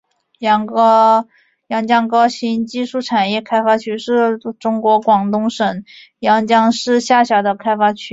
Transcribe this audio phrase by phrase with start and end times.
[0.39, 0.65] 阳
[1.87, 5.83] 江高新技术产业开发区是中国广东省
[6.17, 8.09] 阳江市下辖的开发区。